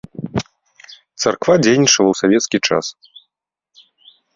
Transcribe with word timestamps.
Царква 1.21 1.53
дзейнічала 1.67 2.09
ў 2.11 2.15
савецкі 2.21 2.57
час. 2.67 2.85